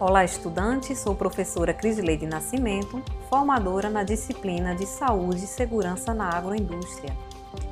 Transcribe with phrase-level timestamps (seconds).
[0.00, 1.00] Olá, estudantes!
[1.00, 7.12] Sou professora Crisileide Nascimento, formadora na disciplina de Saúde e Segurança na Agroindústria.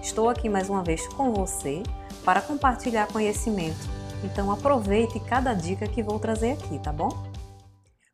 [0.02, 1.84] Estou aqui mais uma vez com você
[2.24, 3.78] para compartilhar conhecimento,
[4.24, 7.10] então aproveite cada dica que vou trazer aqui, tá bom?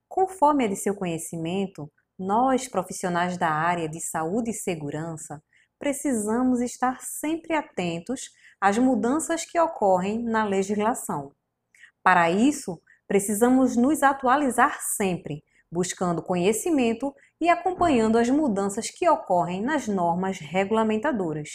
[0.07, 5.43] Conforme é de seu conhecimento, nós, profissionais da área de saúde e segurança,
[5.79, 8.29] precisamos estar sempre atentos
[8.61, 11.33] às mudanças que ocorrem na legislação.
[12.03, 19.89] Para isso, precisamos nos atualizar sempre, buscando conhecimento e acompanhando as mudanças que ocorrem nas
[19.89, 21.49] normas regulamentadoras.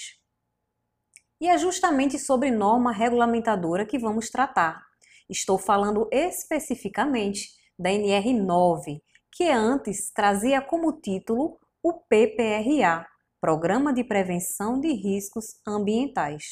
[1.39, 4.81] E é justamente sobre norma regulamentadora que vamos tratar.
[5.29, 9.01] Estou falando especificamente da NR9,
[9.31, 13.05] que antes trazia como título o PPRA,
[13.39, 16.43] Programa de Prevenção de Riscos Ambientais.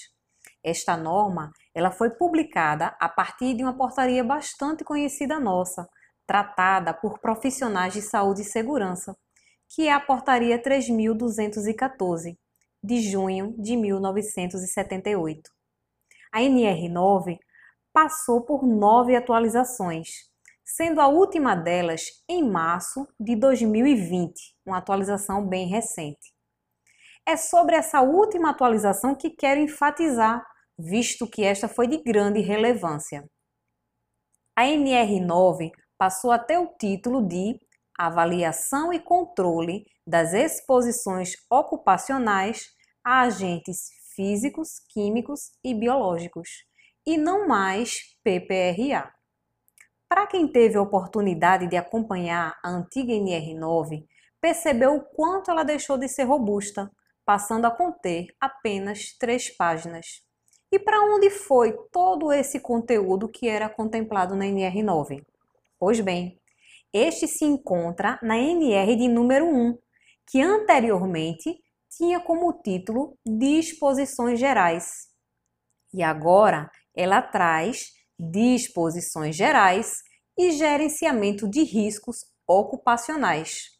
[0.63, 5.89] Esta norma ela foi publicada a partir de uma portaria bastante conhecida nossa,
[6.25, 9.15] tratada por profissionais de saúde e segurança,
[9.67, 12.39] que é a Portaria 3214,
[12.81, 15.51] de junho de 1978.
[16.31, 17.37] A NR9
[17.91, 20.29] passou por nove atualizações,
[20.63, 24.33] sendo a última delas em março de 2020,
[24.65, 26.33] uma atualização bem recente.
[27.25, 30.45] É sobre essa última atualização que quero enfatizar
[30.77, 33.23] visto que esta foi de grande relevância.
[34.55, 37.59] A NR9 passou a ter o título de
[37.97, 42.67] Avaliação e Controle das Exposições Ocupacionais
[43.03, 46.49] a Agentes Físicos, Químicos e Biológicos,
[47.05, 49.13] e não mais PPRA.
[50.07, 54.05] Para quem teve a oportunidade de acompanhar a antiga NR9,
[54.39, 56.89] percebeu o quanto ela deixou de ser robusta,
[57.25, 60.05] passando a conter apenas três páginas.
[60.71, 65.23] E para onde foi todo esse conteúdo que era contemplado na NR9?
[65.79, 66.39] Pois bem,
[66.91, 69.77] este se encontra na NR de número 1,
[70.27, 71.55] que anteriormente
[71.89, 75.09] tinha como título Disposições Gerais.
[75.93, 79.97] E agora ela traz Disposições Gerais
[80.37, 83.75] e Gerenciamento de Riscos Ocupacionais.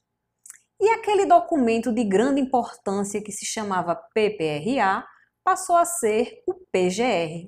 [0.80, 5.06] E aquele documento de grande importância que se chamava PPRA
[5.46, 7.48] passou a ser o PGR,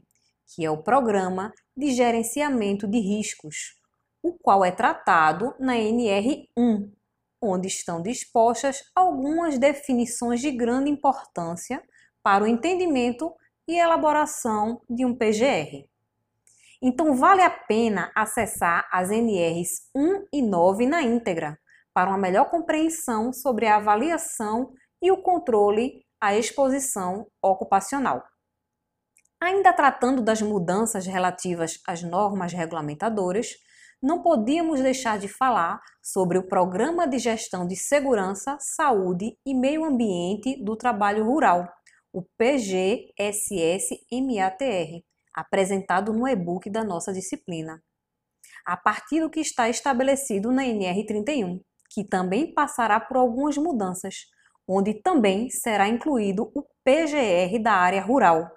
[0.53, 3.74] que é o Programa de Gerenciamento de Riscos,
[4.22, 6.91] o qual é tratado na NR1,
[7.41, 11.84] onde estão dispostas algumas definições de grande importância
[12.22, 13.34] para o entendimento
[13.68, 15.88] e elaboração de um PGR.
[16.80, 21.57] Então, vale a pena acessar as NRs 1 e 9 na íntegra,
[21.91, 24.72] para uma melhor compreensão sobre a avaliação
[25.02, 28.24] e o controle a exposição ocupacional.
[29.40, 33.50] Ainda tratando das mudanças relativas às normas regulamentadoras,
[34.02, 39.84] não podíamos deixar de falar sobre o Programa de Gestão de Segurança, Saúde e Meio
[39.86, 41.68] Ambiente do Trabalho Rural,
[42.12, 43.08] o PGSS-MATR,
[45.34, 47.82] apresentado no e-book da nossa disciplina.
[48.66, 51.62] A partir do que está estabelecido na NR31,
[51.92, 54.26] que também passará por algumas mudanças,
[54.68, 58.52] onde também será incluído o PGR da área rural.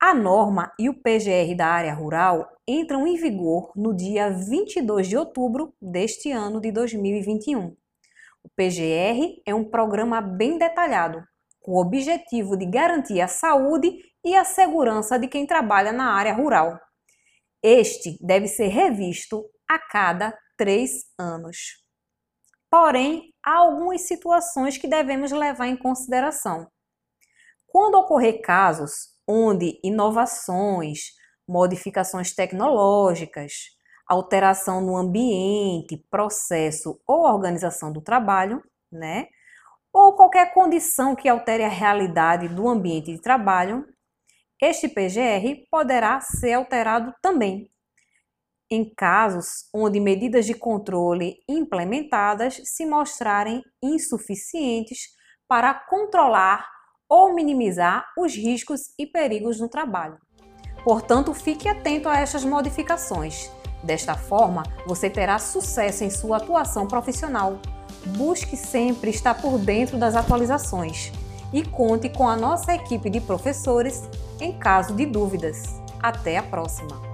[0.00, 5.16] A norma e o PGR da área rural entram em vigor no dia 22 de
[5.16, 7.76] outubro deste ano de 2021.
[8.44, 11.22] O PGR é um programa bem detalhado,
[11.60, 16.34] com o objetivo de garantir a saúde e a segurança de quem trabalha na área
[16.34, 16.78] rural.
[17.62, 21.81] Este deve ser revisto a cada três anos.
[22.72, 26.66] Porém, há algumas situações que devemos levar em consideração.
[27.66, 28.92] Quando ocorrer casos
[29.28, 31.00] onde inovações,
[31.46, 33.52] modificações tecnológicas,
[34.08, 39.26] alteração no ambiente, processo ou organização do trabalho, né?
[39.92, 43.86] Ou qualquer condição que altere a realidade do ambiente de trabalho,
[44.62, 47.70] este PGR poderá ser alterado também,
[48.74, 55.10] em casos onde medidas de controle implementadas se mostrarem insuficientes
[55.46, 56.66] para controlar
[57.08, 60.16] ou minimizar os riscos e perigos no trabalho.
[60.82, 63.50] Portanto, fique atento a estas modificações.
[63.84, 67.60] Desta forma, você terá sucesso em sua atuação profissional.
[68.16, 71.12] Busque sempre estar por dentro das atualizações
[71.52, 74.08] e conte com a nossa equipe de professores
[74.40, 75.62] em caso de dúvidas.
[76.02, 77.11] Até a próxima!